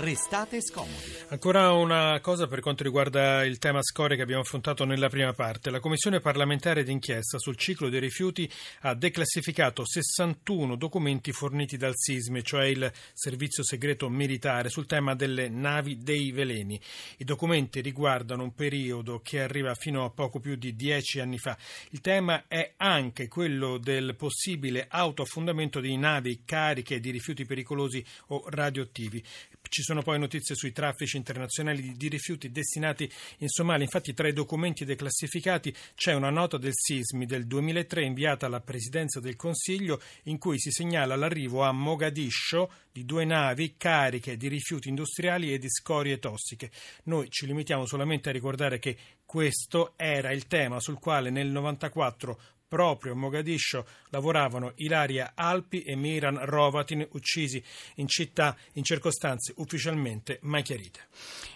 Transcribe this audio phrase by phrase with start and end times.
[0.00, 1.26] restate scomodi.
[1.28, 5.70] Ancora una cosa per quanto riguarda il tema scorie che abbiamo affrontato nella prima parte.
[5.70, 8.50] La Commissione parlamentare d'inchiesta sul ciclo dei rifiuti
[8.80, 15.48] ha declassificato 61 documenti forniti dal SISME, cioè il Servizio Segreto Militare, sul tema delle
[15.48, 16.80] navi dei veleni.
[17.18, 21.56] I documenti riguardano un periodo che arriva fino a poco più di dieci anni fa.
[21.90, 28.44] Il tema è anche quello del possibile autoaffondamento di navi cariche di rifiuti pericolosi o
[28.48, 29.22] radioattivi.
[29.68, 33.84] Ci sono poi notizie sui traffici internazionali di rifiuti destinati in Somalia.
[33.84, 39.20] Infatti, tra i documenti declassificati c'è una nota del SISMI del 2003 inviata alla Presidenza
[39.20, 44.88] del Consiglio in cui si segnala l'arrivo a Mogadiscio di due navi cariche di rifiuti
[44.88, 46.70] industriali e di scorie tossiche.
[47.04, 52.40] Noi ci limitiamo solamente a ricordare che questo era il tema sul quale nel 94
[52.68, 57.62] proprio a Mogadiscio lavoravano Ilaria Alpi e Miran Rovatin, uccisi
[57.96, 61.06] in città in circostanze ufficialmente mai chiarite.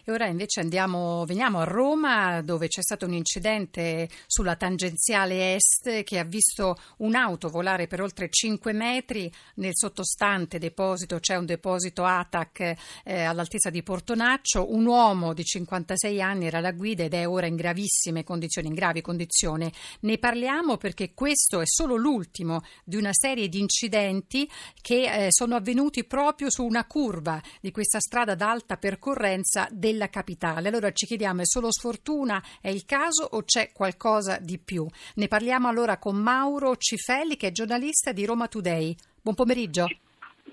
[0.04, 6.02] E ora invece andiamo, veniamo a Roma dove c'è stato un incidente sulla tangenziale est
[6.02, 9.32] che ha visto un'auto volare per oltre 5 metri.
[9.56, 14.74] Nel sottostante deposito c'è un deposito ATAC eh, all'altezza di Portonaccio.
[14.74, 18.74] Un uomo di 56 anni era alla guida ed è ora in gravissime condizioni, in
[18.74, 19.72] gravi condizioni.
[20.00, 24.48] Ne parliamo perché perché questo è solo l'ultimo di una serie di incidenti
[24.80, 30.08] che eh, sono avvenuti proprio su una curva di questa strada ad alta percorrenza della
[30.08, 30.68] capitale.
[30.68, 32.42] Allora ci chiediamo, è solo sfortuna?
[32.60, 34.86] È il caso o c'è qualcosa di più?
[35.14, 38.94] Ne parliamo allora con Mauro Cifelli che è giornalista di Roma Today.
[39.20, 39.86] Buon pomeriggio.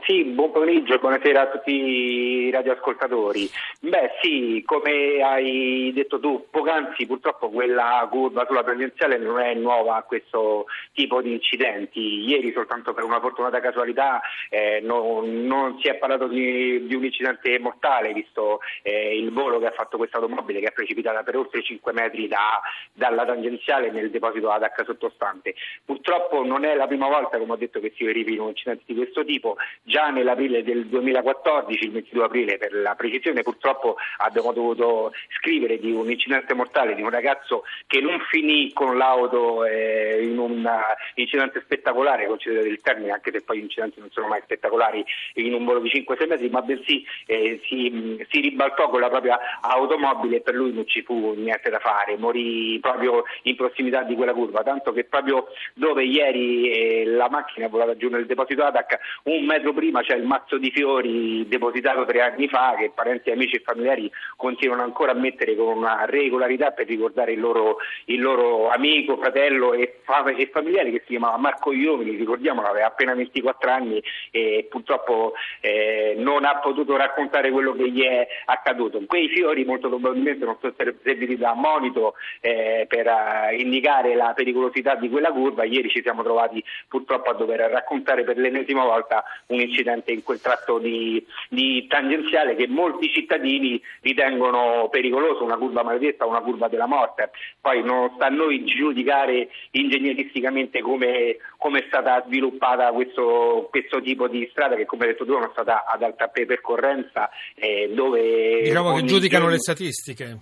[0.09, 3.47] Sì, buon pomeriggio buonasera a tutti i radioascoltatori.
[3.79, 9.97] Beh sì, come hai detto tu poc'anzi, purtroppo quella curva sulla presenziale non è nuova
[9.97, 12.27] a questo tipo di incidenti.
[12.27, 17.05] Ieri soltanto per una fortunata casualità eh, non, non, si è parlato di, di un
[17.05, 21.37] incidente mortale, visto eh, il volo che ha fatto questa automobile che è precipitata per
[21.37, 22.59] oltre 5 metri da,
[22.93, 25.53] dalla tangenziale nel deposito ad H sottostante.
[25.85, 29.23] Purtroppo non è la prima volta, come ho detto, che si verificano incidenti di questo
[29.23, 29.55] tipo.
[29.83, 35.77] Già già nell'aprile del 2014, il 22 aprile per la precisione, purtroppo abbiamo dovuto scrivere
[35.77, 40.67] di un incidente mortale di un ragazzo che non finì con l'auto eh, in un
[41.15, 45.53] incidente spettacolare, concedete il termine, anche se poi gli incidenti non sono mai spettacolari in
[45.53, 50.37] un volo di 5-6 metri, ma bensì eh, si, si, ribaltò con la propria automobile
[50.37, 54.33] e per lui non ci fu niente da fare, morì proprio in prossimità di quella
[54.33, 58.97] curva, tanto che proprio dove ieri eh, la macchina è volata giù nel deposito ATAC
[59.23, 63.31] un metro prima prima c'è il mazzo di fiori depositato tre anni fa che parenti,
[63.31, 68.21] amici e familiari continuano ancora a mettere con una regolarità per ricordare il loro, il
[68.21, 70.01] loro amico, fratello e,
[70.37, 76.13] e, familiare che si chiamava Marco Iomini, ricordiamolo, aveva appena 24 anni e purtroppo eh,
[76.17, 79.01] non ha potuto raccontare quello che gli è accaduto.
[79.07, 84.33] Quei fiori molto probabilmente non sono stati serviti da monito eh, per uh, indicare la
[84.35, 89.23] pericolosità di quella curva, ieri ci siamo trovati purtroppo a dover raccontare per l'ennesima volta
[89.47, 95.83] un incidente in quel tratto di, di tangenziale che molti cittadini ritengono pericoloso, una curva
[95.83, 97.31] maledetta, una curva della morte.
[97.61, 104.27] Poi non sta a noi giudicare ingegneristicamente come, come è stata sviluppata questo, questo, tipo
[104.27, 108.61] di strada che come hai detto tu è stata ad alta percorrenza eh, dove...
[108.63, 109.55] Diciamo che giudicano giorno...
[109.55, 110.37] le statistiche.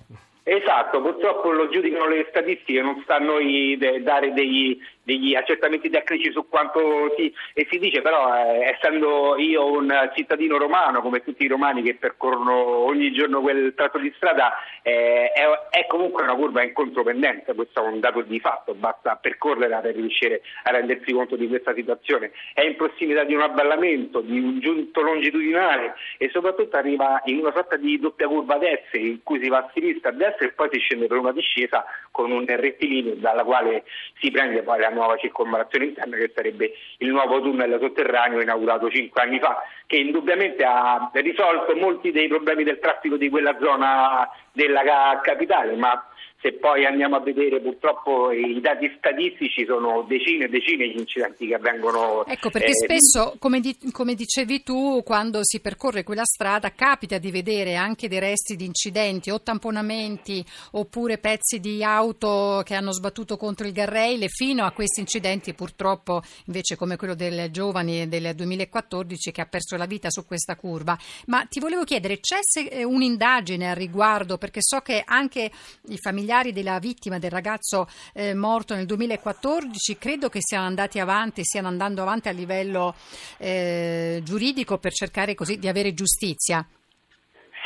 [0.49, 6.33] Esatto, purtroppo lo giudicano le statistiche, non sta a noi dare degli, degli accertamenti tecnici
[6.33, 7.33] su quanto si,
[7.69, 12.53] si dice, però eh, essendo io un cittadino romano, come tutti i romani che percorrono
[12.53, 14.51] ogni giorno quel tratto di strada,
[14.81, 19.15] eh, è, è, comunque una curva in contropendenza, questo è un dato di fatto, basta
[19.15, 22.31] percorrerla per riuscire a rendersi conto di questa situazione.
[22.53, 27.53] È in prossimità di un avvallamento, di un giunto longitudinale e soprattutto arriva in una
[27.53, 30.67] sorta di doppia curva a in cui si va a sinistra, a destra e poi
[30.69, 31.85] si scende per una discesa
[32.17, 33.83] con un rettilineo dalla quale
[34.19, 39.21] si prende poi la nuova circonvallazione interna che sarebbe il nuovo tunnel sotterraneo inaugurato cinque
[39.21, 44.81] anni fa, che indubbiamente ha risolto molti dei problemi del traffico di quella zona della
[45.21, 46.03] capitale, ma
[46.39, 51.47] se poi andiamo a vedere purtroppo i dati statistici sono decine e decine gli incidenti
[51.47, 52.25] che avvengono.
[52.27, 57.17] Ecco perché eh, spesso, come, di, come, dicevi tu, quando si percorre quella strada capita
[57.17, 62.91] di vedere anche dei resti di incidenti o tamponamenti oppure pezzi di auto che hanno
[62.91, 68.35] sbattuto contro il garrail fino a questi incidenti purtroppo invece come quello del giovane del
[68.35, 70.95] 2014 che ha perso la vita su questa curva.
[71.27, 72.39] Ma ti volevo chiedere, c'è
[72.69, 75.49] eh, un'indagine al riguardo perché so che anche
[75.87, 80.99] i familiari familiari della vittima del ragazzo eh, morto nel 2014 credo che siano andati
[80.99, 82.93] avanti, stiano andando avanti a livello
[83.37, 86.67] eh, giuridico per cercare così di avere giustizia.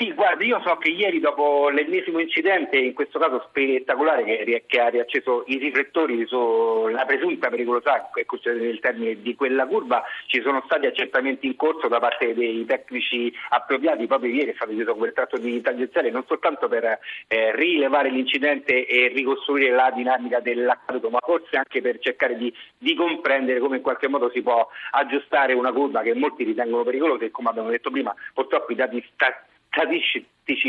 [0.02, 4.80] Sì, guardi, io so che ieri dopo l'ennesimo incidente, in questo caso spettacolare, che, che
[4.80, 10.64] ha riacceso i riflettori sulla presunta pericolosità, ecco, nel termine di quella curva, ci sono
[10.66, 15.14] stati accertamenti in corso da parte dei tecnici appropriati, proprio ieri è stato chiuso quel
[15.14, 16.98] tratto di tangenziale, non soltanto per
[17.28, 22.96] eh, rilevare l'incidente e ricostruire la dinamica dell'accaduto, ma forse anche per cercare di, di
[22.96, 27.30] comprendere come in qualche modo si può aggiustare una curva che molti ritengono pericolosa e
[27.30, 30.26] come abbiamo detto prima, purtroppo i dati statistici capisci?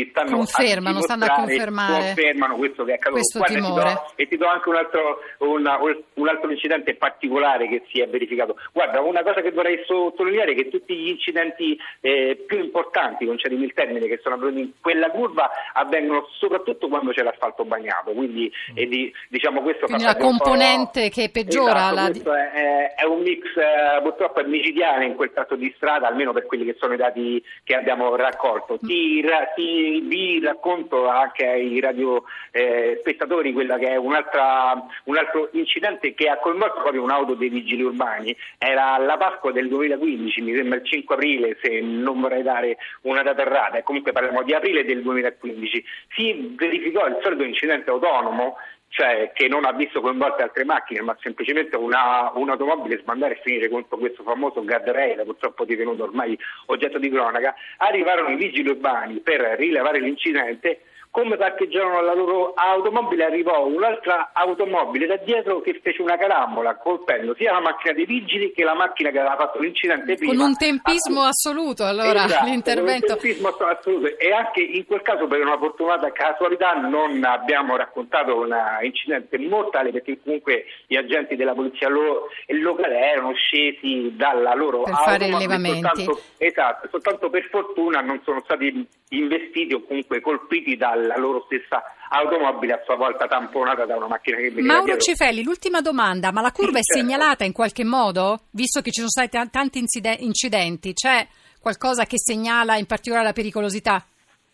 [0.09, 3.19] Stanno confermano, stanno a confermare confermano questo che è accaduto.
[3.19, 3.89] Questo Guarda, timore.
[3.89, 5.79] Ti do, e ti do anche un altro, una,
[6.13, 8.55] un altro, incidente particolare che si è verificato.
[8.71, 13.65] Guarda, una cosa che vorrei sottolineare è che tutti gli incidenti eh, più importanti, concedimi
[13.65, 18.11] il termine, che sono avvenuti in quella curva avvengono soprattutto quando c'è l'asfalto bagnato.
[18.11, 18.75] Quindi, mm.
[18.75, 22.09] di, diciamo, questo quindi una componente che peggiora esatto, la...
[22.09, 26.31] questo è, è, un mix eh, purtroppo è micidiale in quel tratto di strada, almeno
[26.31, 28.77] per quelli che sono i dati che abbiamo raccolto.
[28.83, 28.87] Mm.
[28.87, 29.21] Ti,
[29.63, 36.37] ti vi racconto anche ai radiospettatori eh, quella che è un altro incidente che ha
[36.37, 38.35] coinvolto proprio un'auto dei vigili urbani.
[38.57, 43.23] Era la Pasqua del 2015, mi sembra il 5 aprile, se non vorrei dare una
[43.23, 45.85] data errata, comunque parliamo di aprile del 2015.
[46.15, 48.57] Si verificò il solito incidente autonomo
[48.93, 53.67] cioè che non ha visto coinvolte altre macchine, ma semplicemente una, un'automobile sbandare e finire
[53.67, 56.37] contro questo famoso guardrail, purtroppo divenuto ormai
[56.67, 60.81] oggetto di cronaca, arrivarono i vigili urbani per rilevare l'incidente
[61.13, 67.35] come parcheggiarono la loro automobile arrivò un'altra automobile da dietro che fece una carambola colpendo
[67.35, 70.33] sia la macchina dei vigili che la macchina che aveva fatto l'incidente prima.
[70.33, 73.13] Con un tempismo ah, assoluto allora esatto, l'intervento.
[73.13, 78.39] un tempismo assoluto e anche in quel caso per una fortunata casualità non abbiamo raccontato
[78.39, 84.81] un incidente mortale perché comunque gli agenti della polizia lo- locale erano scesi dalla loro
[84.81, 85.19] per automobile.
[85.19, 86.03] fare rilevamenti.
[86.03, 90.75] Soltanto, esatto, soltanto per fortuna non sono stati investiti o comunque colpiti
[91.07, 95.01] dalla loro stessa automobile a sua volta tamponata da una macchina che veniva Mauro dietro.
[95.01, 98.41] Cifelli, l'ultima domanda, ma la curva sì, è segnalata in qualche modo?
[98.51, 99.83] Visto che ci sono stati t- tanti
[100.19, 101.27] incidenti, c'è
[101.59, 104.05] qualcosa che segnala in particolare la pericolosità?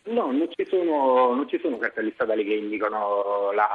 [0.01, 3.67] No, non ci sono, non ci sono cartelli statali che indicano la...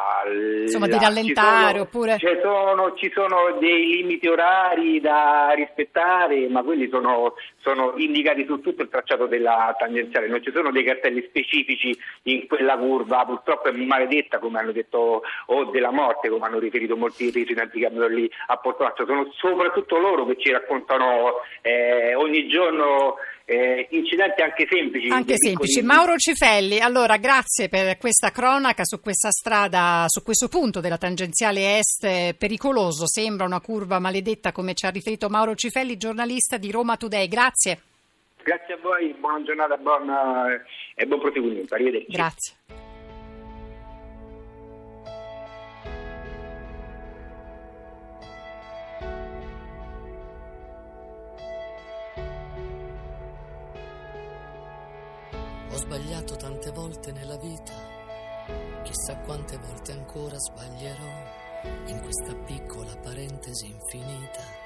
[0.62, 2.18] Insomma, la, di rallentare ci sono, oppure...
[2.18, 7.34] Ci sono, ci sono, dei limiti orari da rispettare, ma quelli sono,
[7.64, 10.28] sono, indicati su tutto il tracciato della tangenziale.
[10.28, 15.22] Non ci sono dei cartelli specifici in quella curva, purtroppo è maledetta, come hanno detto,
[15.46, 19.06] o della morte, come hanno riferito molti residenti che abbiano lì a Porto Marcio.
[19.06, 23.16] Sono soprattutto loro che ci raccontano eh, ogni giorno
[23.46, 25.08] eh, incidenti anche semplici.
[25.08, 25.82] Anche semplici.
[25.82, 31.78] Mauro Cifelli, allora grazie per questa cronaca su questa strada, su questo punto della tangenziale
[31.78, 36.96] est pericoloso, sembra una curva maledetta come ci ha riferito Mauro Cifelli, giornalista di Roma
[36.96, 37.28] Today.
[37.28, 37.53] Grazie.
[38.42, 40.62] Grazie a voi, buona giornata buon, eh,
[40.94, 41.74] e buon proseguimento.
[41.74, 42.12] Arrivederci.
[42.12, 42.56] Grazie.
[55.70, 57.72] Ho sbagliato tante volte nella vita,
[58.82, 61.42] chissà quante volte ancora sbaglierò
[61.86, 64.63] in questa piccola parentesi infinita.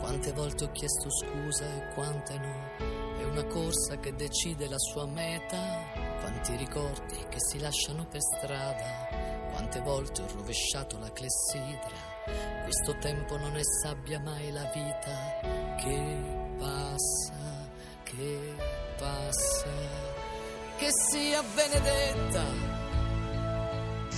[0.00, 3.18] Quante volte ho chiesto scusa e quante no.
[3.18, 5.58] È una corsa che decide la sua meta.
[6.20, 9.50] Quanti ricordi che si lasciano per strada.
[9.50, 12.16] Quante volte ho rovesciato la clessidra.
[12.64, 17.68] Questo tempo non è sabbia mai la vita che passa,
[18.04, 18.54] che
[18.98, 20.18] passa
[20.78, 22.44] che sia benedetta.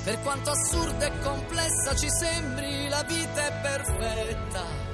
[0.05, 4.90] Per quanto assurda e complessa ci sembri, la vita è perfetta.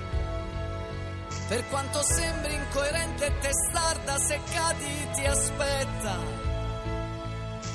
[1.49, 6.19] Per quanto sembri incoerente e testarda, se cadi ti aspetta.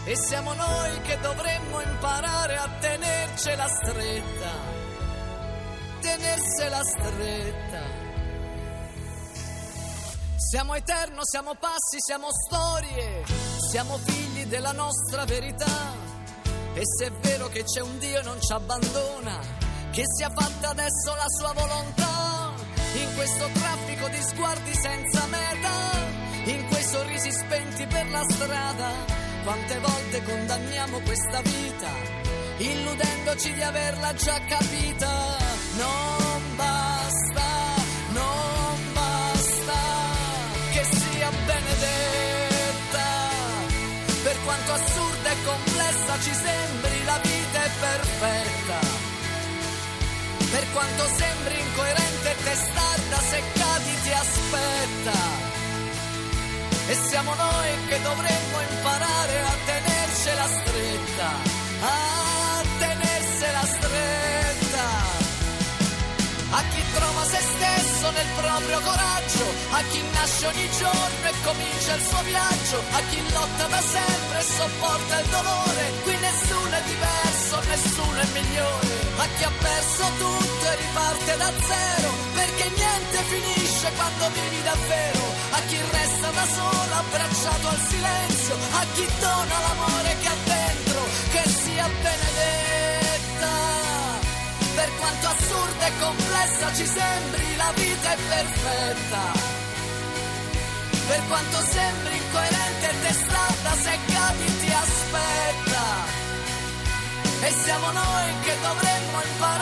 [0.03, 4.51] E siamo noi che dovremmo imparare a tenercela stretta.
[6.01, 7.81] Tenersela stretta.
[10.35, 13.23] Siamo eterno, siamo passi, siamo storie,
[13.69, 15.93] siamo figli della nostra verità.
[16.73, 19.39] E se è vero che c'è un Dio e non ci abbandona,
[19.91, 22.20] che sia fatta adesso la sua volontà.
[22.93, 28.91] In questo traffico di sguardi senza meta, in quei sorrisi spenti per la strada,
[29.43, 31.89] quante volte condanniamo questa vita,
[32.57, 35.38] illudendoci di averla già capita.
[35.77, 37.43] Non basta,
[38.13, 38.51] non
[41.45, 43.05] benedetta.
[44.24, 48.79] Per quanto assurda e complessa ci sembri, la vita è perfetta.
[50.51, 55.19] Per quanto sembri incoerente e testarda, se cadi ti aspetta.
[56.87, 61.29] e siamo noi che dovremmo imparare a tenercela stretta,
[61.81, 64.85] a tenersela stretta.
[66.53, 71.95] A chi trova se stesso nel proprio coraggio, a chi nasce ogni giorno e comincia
[71.95, 76.81] il suo viaggio, a chi lotta da sempre e sopporta il dolore, qui nessuno è
[76.83, 80.40] diverso, nessuno è migliore, a chi ha perso tutto
[80.81, 87.67] riparte da zero, perché niente finisce quando vivi davvero, a chi resta da solo abbracciato
[87.67, 91.00] al silenzio, a chi dona l'amore che ha dentro,
[91.33, 93.53] che sia benedetta.
[94.75, 99.23] Per quanto assurda e complessa ci sembri, la vita è perfetta.
[101.07, 106.19] Per quanto sembri incoerente e testarda, se cadi ti aspetta.
[107.43, 109.60] E siamo noi che dovremmo imparare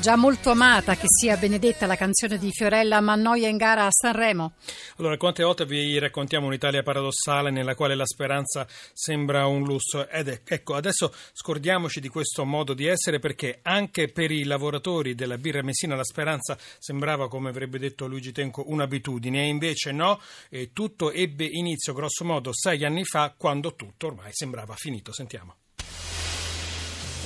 [0.00, 4.54] Già molto amata che sia benedetta la canzone di Fiorella Mannoia in gara a Sanremo.
[4.96, 10.08] Allora, quante volte vi raccontiamo un'Italia paradossale nella quale la speranza sembra un lusso?
[10.08, 15.36] Ed ecco, adesso scordiamoci di questo modo di essere perché anche per i lavoratori della
[15.36, 20.72] birra Messina la speranza sembrava, come avrebbe detto Luigi Tenco, un'abitudine e invece no, e
[20.72, 25.12] tutto ebbe inizio grosso modo sei anni fa quando tutto ormai sembrava finito.
[25.12, 25.56] Sentiamo.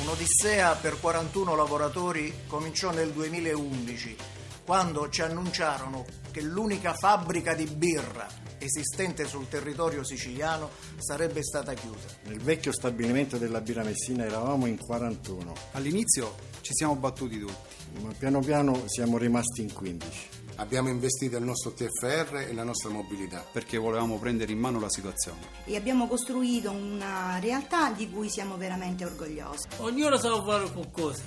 [0.02, 4.16] Un'odissea per 41 lavoratori cominciò nel 2011,
[4.64, 8.26] quando ci annunciarono che l'unica fabbrica di birra
[8.58, 12.06] esistente sul territorio siciliano sarebbe stata chiusa.
[12.24, 18.02] Nel vecchio stabilimento della Birra Messina eravamo in 41, All'inizio ci siamo battuti tutti.
[18.02, 20.33] ma piano piano siamo rimasti in 15.
[20.56, 23.44] Abbiamo investito il nostro TFR e la nostra mobilità.
[23.50, 25.40] perché volevamo prendere in mano la situazione.
[25.64, 29.66] e abbiamo costruito una realtà di cui siamo veramente orgogliosi.
[29.78, 31.22] Ognuno sa fare qualcosa.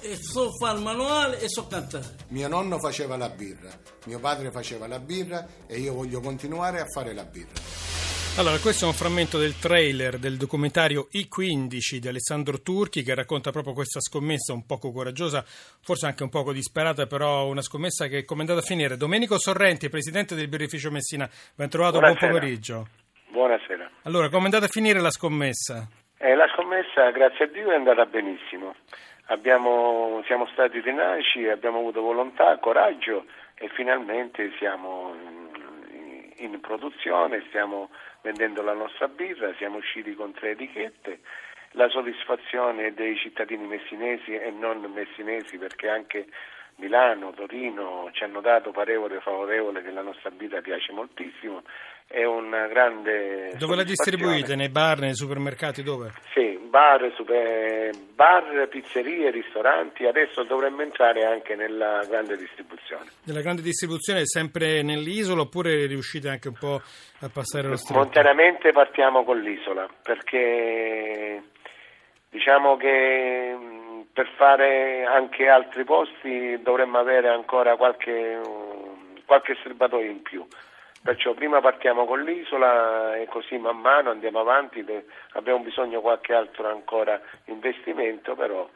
[0.00, 2.16] E so fare il manuale e so cantare.
[2.28, 3.70] Mio nonno faceva la birra,
[4.06, 7.71] mio padre faceva la birra e io voglio continuare a fare la birra.
[8.38, 13.50] Allora, questo è un frammento del trailer del documentario I15 di Alessandro Turchi che racconta
[13.50, 18.24] proprio questa scommessa un poco coraggiosa, forse anche un poco disperata, però una scommessa che
[18.24, 18.96] come è andata a finire.
[18.96, 22.86] Domenico Sorrenti, presidente del birrificio Messina, ben trovato, buon pomeriggio.
[23.28, 23.90] Buonasera.
[24.04, 25.86] Allora, come è andata a finire la scommessa?
[26.16, 28.74] Eh, la scommessa, grazie a Dio, è andata benissimo.
[29.26, 35.14] Abbiamo- siamo stati tenaci, abbiamo avuto volontà, coraggio e finalmente siamo
[36.44, 37.90] in, produzione, stiamo
[38.22, 41.20] vendendo la nostra birra, siamo usciti con tre etichette.
[41.72, 46.26] La soddisfazione dei cittadini messinesi e non messinesi perché anche
[46.82, 51.62] Milano, Torino ci hanno dato parevole favorevole che la nostra birra piace moltissimo.
[52.08, 54.56] È una grande Dove la distribuite?
[54.56, 56.10] Nei bar, nei supermercati, dove?
[56.34, 63.04] Sì, bar, super- bar, pizzerie, ristoranti, adesso dovremmo entrare anche nella grande distribuzione.
[63.24, 66.82] Nella grande distribuzione sempre nell'isola oppure riuscite anche un po'
[67.20, 68.00] a passare lo stretto?
[68.00, 71.42] Montanamente partiamo con l'isola perché
[72.28, 73.56] diciamo che
[74.12, 78.40] per fare anche altri posti dovremmo avere ancora qualche,
[79.24, 80.46] qualche serbatoio in più.
[81.02, 84.84] Perciò prima partiamo con l'isola e così man mano andiamo avanti,
[85.32, 88.68] abbiamo bisogno di qualche altro ancora investimento, però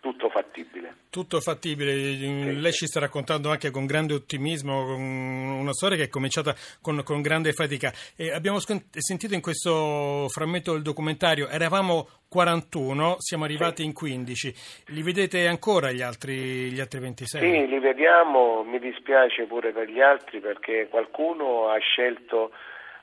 [0.00, 0.94] tutto fattibile.
[1.10, 6.54] Tutto fattibile, lei ci sta raccontando anche con grande ottimismo una storia che è cominciata
[6.80, 7.92] con, con grande fatica.
[8.16, 14.54] E abbiamo sentito in questo frammento del documentario, eravamo 41, siamo arrivati in 15.
[14.88, 17.40] Li vedete ancora gli altri, gli altri 26?
[17.40, 22.52] Sì, li vediamo, mi dispiace pure per gli altri perché qualcuno ha scelto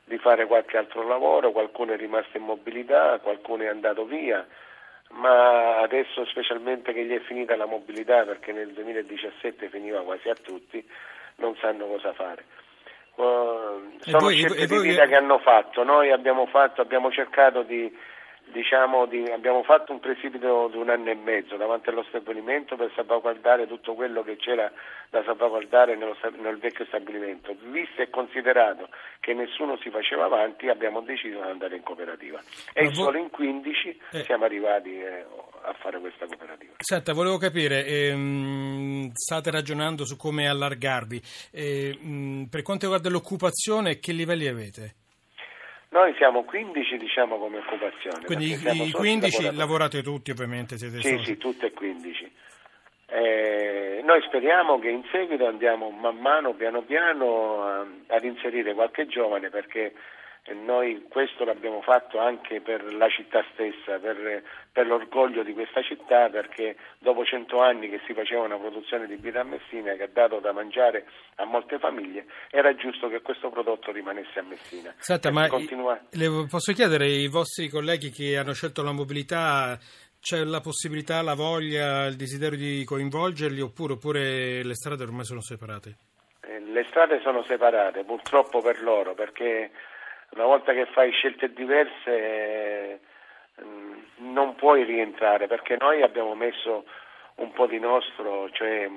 [0.05, 4.45] di fare qualche altro lavoro, qualcuno è rimasto in mobilità, qualcuno è andato via,
[5.15, 10.35] ma adesso specialmente che gli è finita la mobilità perché nel 2017 finiva quasi a
[10.35, 10.85] tutti,
[11.37, 12.43] non sanno cosa fare.
[13.15, 17.61] Uh, sono voi- scelte voi- di vita che hanno fatto, noi abbiamo fatto, abbiamo cercato
[17.63, 17.93] di
[18.51, 22.91] diciamo di, abbiamo fatto un presidio di un anno e mezzo davanti allo stabilimento per
[22.95, 24.71] salvaguardare tutto quello che c'era
[25.09, 27.55] da salvaguardare nello nel vecchio stabilimento.
[27.71, 32.41] Visto e considerato che nessuno si faceva avanti, abbiamo deciso di andare in cooperativa.
[32.73, 34.23] E Ma solo in 15 Eh.
[34.23, 35.25] siamo arrivati eh,
[35.63, 36.73] a fare questa cooperativa.
[36.77, 41.21] Senta, volevo capire, ehm, state ragionando su come allargarvi.
[41.51, 44.95] Eh, mh, per quanto riguarda l'occupazione, che livelli avete?
[45.95, 48.25] Noi siamo 15 diciamo come occupazione.
[48.25, 49.55] Quindi i soci 15 lavoratori.
[49.57, 51.23] lavorate tutti ovviamente, siete Sì, soci.
[51.23, 52.31] sì, tutte e 15.
[53.07, 59.07] Eh, noi speriamo che in seguito andiamo man mano, piano piano, a- ad inserire qualche
[59.07, 59.93] giovane perché
[60.47, 65.81] e noi questo l'abbiamo fatto anche per la città stessa, per, per, l'orgoglio di questa
[65.81, 70.03] città, perché dopo cento anni che si faceva una produzione di birra a Messina che
[70.03, 74.93] ha dato da mangiare a molte famiglie, era giusto che questo prodotto rimanesse a Messina.
[74.97, 75.99] Senta, ma continua...
[76.11, 79.79] le posso chiedere ai vostri colleghi che hanno scelto la mobilità
[80.21, 85.41] c'è la possibilità, la voglia, il desiderio di coinvolgerli oppure, oppure le strade ormai sono
[85.41, 85.97] separate?
[86.41, 89.69] Eh, le strade sono separate, purtroppo per loro, perché
[90.31, 92.99] una volta che fai scelte diverse eh,
[94.17, 96.85] non puoi rientrare perché noi abbiamo messo
[97.35, 98.89] un po' di nostro, cioè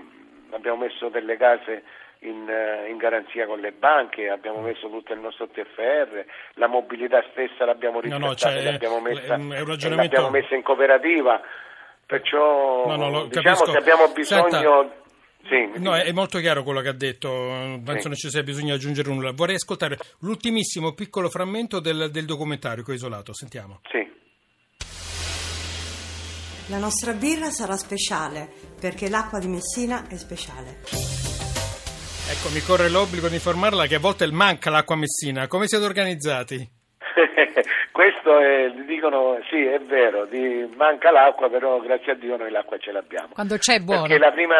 [0.50, 1.82] abbiamo messo delle case
[2.20, 7.25] in, eh, in, garanzia con le banche, abbiamo messo tutto il nostro TFR, la mobilità
[7.30, 9.94] stessa l'abbiamo riscattata no, no, cioè, l'abbiamo, messa, ragionamento...
[9.94, 11.40] l'abbiamo messa in cooperativa,
[12.06, 14.50] perciò no, no, diciamo se abbiamo bisogno...
[14.50, 15.06] Senta
[15.45, 17.28] sì, no, è molto chiaro quello che ha detto,
[17.85, 18.09] penso sì.
[18.09, 19.33] non ci sia bisogno di aggiungere nulla.
[19.33, 23.80] Vorrei ascoltare l'ultimissimo piccolo frammento del, del documentario che ho isolato, sentiamo.
[23.90, 24.07] Sì.
[26.71, 28.47] La nostra birra sarà speciale
[28.78, 30.80] perché l'acqua di Messina è speciale.
[32.30, 35.47] Ecco, mi corre l'obbligo di informarla che a volte manca l'acqua Messina.
[35.47, 36.57] Come siete organizzati?
[37.90, 42.76] Questo è, dicono, sì, è vero, di, manca l'acqua, però grazie a Dio noi l'acqua
[42.76, 43.28] ce l'abbiamo.
[43.33, 44.02] Quando c'è buona.
[44.02, 44.57] Perché la prima,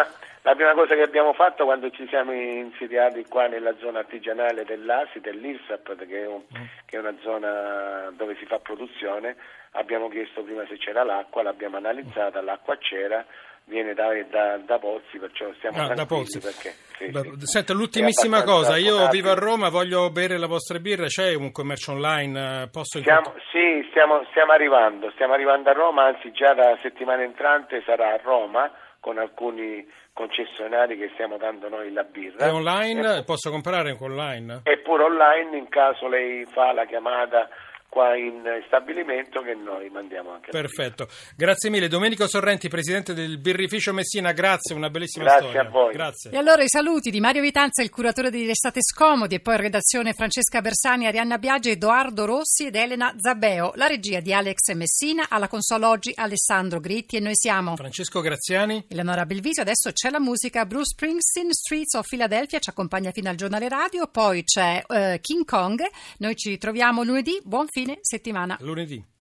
[0.49, 5.21] la prima cosa che abbiamo fatto quando ci siamo insediati qua nella zona artigianale dell'ASI,
[5.21, 6.65] dell'IRSAP, che è, un, mm.
[6.87, 9.37] che è una zona dove si fa produzione,
[9.73, 13.27] abbiamo chiesto prima se c'era l'acqua, l'abbiamo analizzata, l'acqua c'era,
[13.65, 16.41] viene da, da, da Pozzi, perciò stiamo ah, da Pozzi.
[16.41, 17.47] Perché, sì, da, sì.
[17.47, 19.21] Senta, l'ultimissima cosa, io potabile.
[19.21, 22.63] vivo a Roma, voglio bere la vostra birra, c'è un commercio online?
[22.63, 27.23] Eh, posso stiamo, sì, stiamo, stiamo arrivando, stiamo arrivando a Roma, anzi già la settimana
[27.23, 32.47] entrante sarà a Roma con alcuni concessionari che stiamo dando noi la birra.
[32.47, 33.19] È online?
[33.19, 34.61] E, Posso comprare online?
[34.65, 37.49] Eppure online in caso lei fa la chiamata
[37.89, 40.51] qua in stabilimento che noi mandiamo anche.
[40.51, 41.89] Perfetto, grazie mille.
[41.89, 45.63] Domenico Sorrenti, presidente del Birrificio Messina, grazie, una bellissima grazie storia.
[45.63, 45.93] Grazie a voi.
[45.93, 46.31] Grazie.
[46.31, 49.61] E allora i saluti di Mario Vitanza, il curatore di Restate Scomodi, e poi in
[49.63, 53.73] redazione Francesca Bersani, Arianna Biagi, Edoardo Rossi ed Elena Zabeo.
[53.77, 58.85] La regia di Alex Messina, alla console oggi Alessandro Gritti e noi siamo Francesco Graziani,
[58.89, 59.63] Eleonora Belvisio.
[59.63, 64.07] Adesso c'è la musica Bruce Springsteen, Streets of Philadelphia, ci accompagna fino al giornale radio,
[64.09, 65.81] poi c'è uh, King Kong.
[66.19, 68.57] Noi ci ritroviamo lunedì, buon fine settimana.
[68.61, 69.17] Lunedì.